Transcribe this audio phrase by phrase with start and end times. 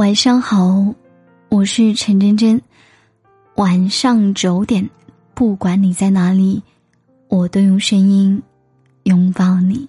[0.00, 0.94] 晚上好，
[1.50, 2.58] 我是陈真真。
[3.56, 4.88] 晚上九点，
[5.34, 6.62] 不管你在哪里，
[7.28, 8.42] 我都用声音
[9.02, 9.86] 拥抱你。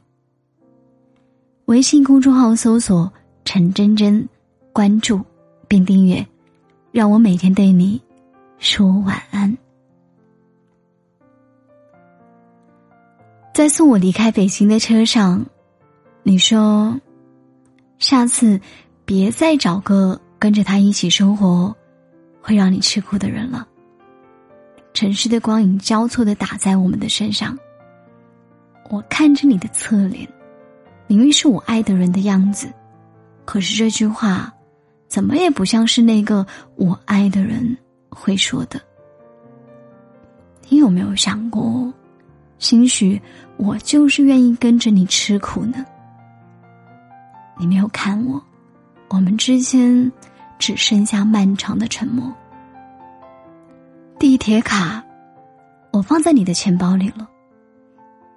[1.63, 3.09] 微信公众号搜索
[3.45, 4.27] “陈真真”，
[4.73, 5.17] 关注
[5.69, 6.27] 并订阅，
[6.91, 8.01] 让我每天对你
[8.59, 9.57] 说晚安。
[13.53, 15.45] 在送我离开北京的车上，
[16.23, 16.99] 你说
[17.97, 18.59] ：“下次。”
[19.13, 21.75] 别再找个跟着他一起生活，
[22.41, 23.67] 会让你吃苦的人了。
[24.93, 27.59] 城市的光影交错的打在我们的身上，
[28.89, 30.25] 我看着你的侧脸，
[31.07, 32.71] 明明是我爱的人的样子，
[33.43, 34.49] 可是这句话，
[35.09, 38.79] 怎么也不像是那个我爱的人会说的。
[40.69, 41.91] 你有没有想过，
[42.59, 43.21] 兴许
[43.57, 45.85] 我就是愿意跟着你吃苦呢？
[47.59, 48.41] 你没有看我。
[49.13, 50.09] 我们之间
[50.57, 52.33] 只剩下漫长的沉默。
[54.17, 55.03] 地铁卡，
[55.91, 57.27] 我放在你的钱包里了。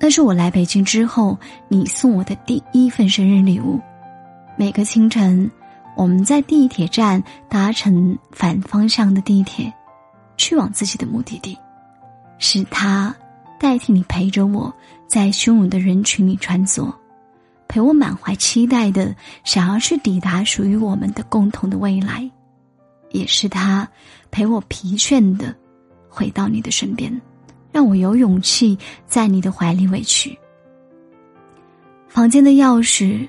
[0.01, 3.81] 那是我来北京之后你送我的第一份生日礼物。
[4.57, 5.49] 每个清晨，
[5.97, 9.73] 我们在地铁站搭乘反方向的地铁，
[10.37, 11.57] 去往自己的目的地。
[12.39, 13.15] 是他
[13.61, 14.75] 代替你陪着我
[15.07, 16.93] 在汹涌的人群里穿梭。
[17.67, 22.31] 陪我满怀期待的想要去抵达属于我们的共同的未来，
[23.11, 23.89] 也是他
[24.31, 25.55] 陪我疲倦的
[26.09, 27.21] 回到你的身边，
[27.73, 30.39] 让我有勇气在你的怀里委屈。
[32.09, 33.29] 房间的钥匙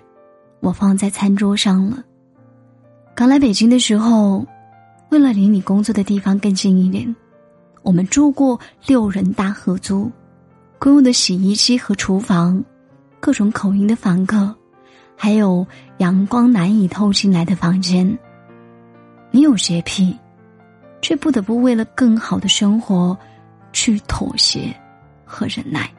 [0.60, 2.04] 我放在餐桌上了。
[3.16, 4.46] 刚来北京的时候，
[5.10, 7.16] 为了离你工作的地方更近一点，
[7.82, 10.12] 我们住过六人大合租，
[10.78, 12.64] 公用的洗衣机和厨房。
[13.26, 14.56] 各种口音的房客，
[15.18, 15.66] 还有
[15.98, 18.06] 阳光难以透进来的房间。
[19.32, 20.16] 你有洁癖，
[21.02, 23.18] 却不得不为了更好的生活
[23.74, 24.72] 去妥协
[25.26, 25.90] 和忍耐。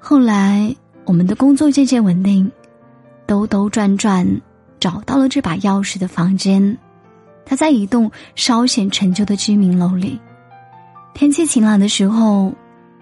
[0.00, 0.74] 后来，
[1.04, 2.50] 我们的工作渐渐稳定，
[3.26, 4.26] 兜兜转转
[4.80, 6.76] 找到了这把钥匙的房间。
[7.46, 10.18] 它在一栋稍显陈旧的居民楼里。
[11.14, 12.52] 天气晴朗的时候，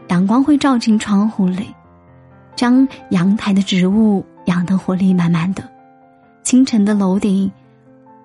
[0.08, 1.74] 阳光会照进窗户里。
[2.54, 5.62] 将阳台的植物养得活力满满的，
[6.42, 7.50] 清晨的楼顶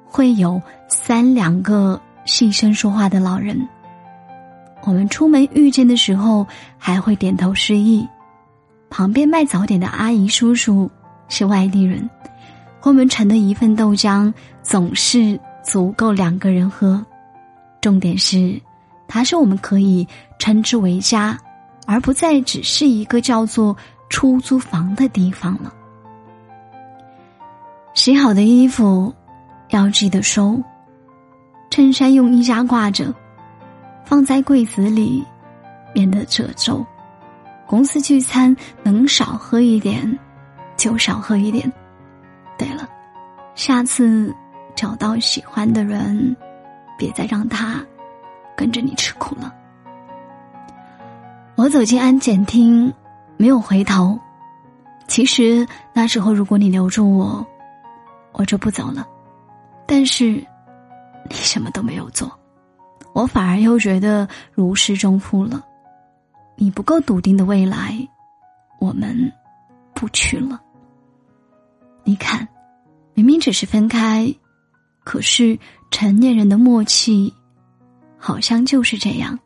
[0.06, 3.68] 会有三两个细声说话的老人。
[4.84, 6.46] 我们出门遇见的时候
[6.78, 8.08] 还会点头示意。
[8.90, 10.90] 旁边卖早点的阿姨叔叔
[11.28, 12.10] 是外地人，
[12.84, 17.04] 我们盛的一份豆浆总是足够两个人喝。
[17.82, 18.60] 重点是，
[19.08, 20.08] 它是我们可以
[20.40, 21.38] 称之为家，
[21.86, 23.76] 而不再只是一个叫做。
[24.10, 25.74] 出租房的地方了。
[27.94, 29.14] 洗好的衣服
[29.70, 30.62] 要记得收，
[31.70, 33.14] 衬衫用衣架挂着，
[34.06, 35.26] 放在柜子里，
[35.94, 36.86] 免得褶皱。
[37.66, 40.18] 公司聚餐能少喝一点
[40.78, 41.70] 就少喝一点。
[42.58, 42.88] 对了，
[43.56, 44.34] 下次
[44.76, 46.36] 找到喜欢的人，
[46.98, 47.84] 别再让他
[48.56, 49.54] 跟着你吃苦了。
[51.56, 52.94] 我走进安检厅。
[53.38, 54.20] 没有回头，
[55.08, 57.46] 其实那时候如果你留住我，
[58.34, 59.08] 我就不走了。
[59.86, 60.32] 但是
[61.30, 62.30] 你什么都没有做，
[63.14, 65.64] 我反而又觉得如释重负了。
[66.56, 67.96] 你不够笃定的未来，
[68.80, 69.32] 我们
[69.94, 70.60] 不去了。
[72.04, 72.48] 你看，
[73.14, 74.34] 明明只是分开，
[75.04, 75.58] 可是
[75.92, 77.32] 成年人的默契，
[78.18, 79.38] 好像就是这样，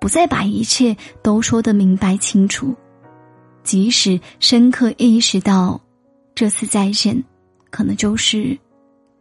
[0.00, 2.74] 不再把一切都说得明白清楚。
[3.70, 5.80] 即使深刻意识到，
[6.34, 7.22] 这次再见，
[7.70, 8.58] 可能就是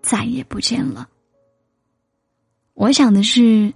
[0.02, 1.08] 再也不见了。
[2.74, 3.72] 我想的是，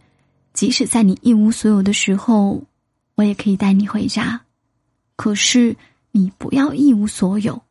[0.52, 2.64] 即使在你一无所有的时候，
[3.14, 4.42] 我也可以带你回家。
[5.16, 5.76] 可是
[6.10, 7.62] 你不要一无所有，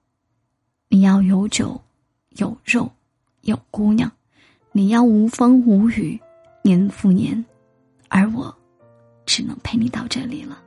[0.89, 1.83] 你要有酒
[2.37, 2.89] 有肉
[3.41, 4.13] 有姑娘，
[4.71, 6.17] 你要无风无雨
[6.63, 7.45] 年复年，
[8.07, 8.57] 而我
[9.27, 10.63] 只能陪你到这里了。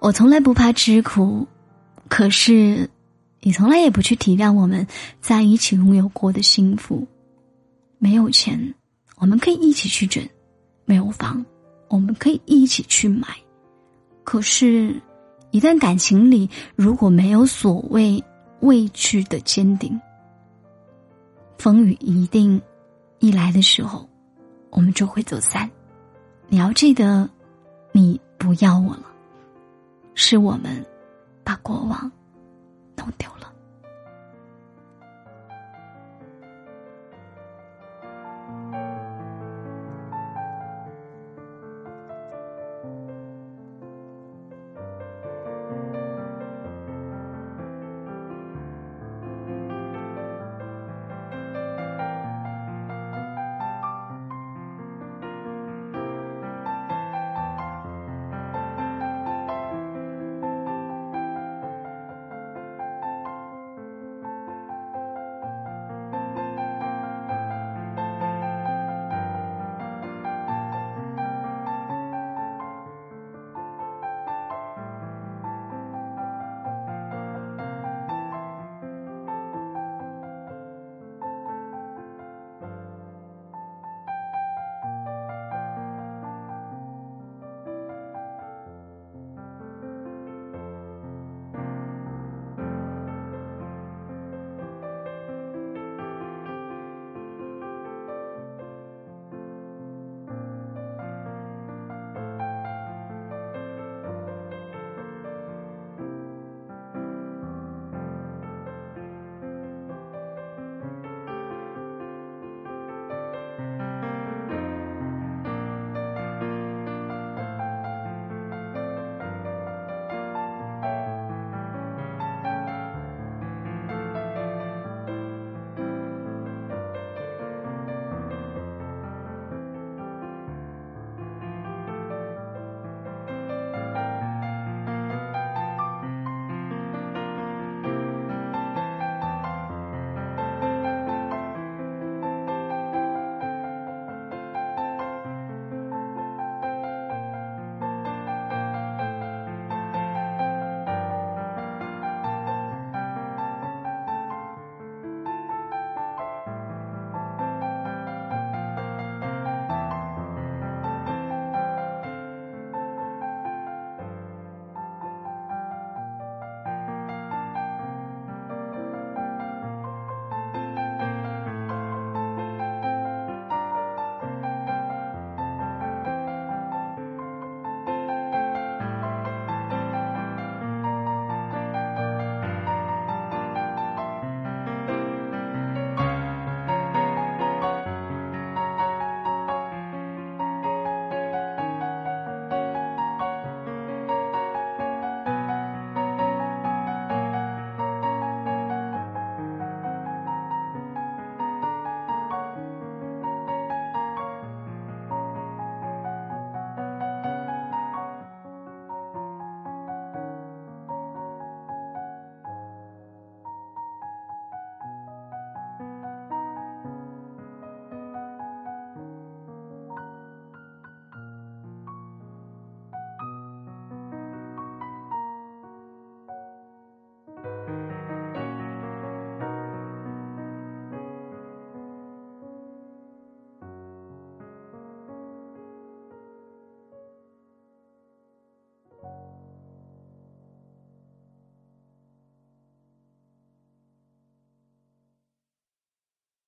[0.00, 1.46] 我从来不怕吃苦，
[2.08, 2.88] 可是，
[3.42, 4.86] 你从来也不去体谅我们
[5.20, 7.06] 在一起拥有过的幸福。
[7.98, 8.74] 没有钱，
[9.16, 10.22] 我们可以一起去挣；
[10.86, 11.44] 没有房，
[11.88, 13.28] 我们可以一起去买。
[14.24, 14.98] 可是，
[15.50, 18.24] 一段感情里如果没有所谓
[18.60, 20.00] 畏惧的坚定，
[21.58, 22.58] 风雨一定
[23.18, 24.08] 一来的时候，
[24.70, 25.70] 我们就会走散。
[26.48, 27.28] 你要记得，
[27.92, 29.09] 你不要我了。
[30.22, 30.84] 是我们
[31.42, 32.12] 把过往
[32.94, 33.39] 弄丢了。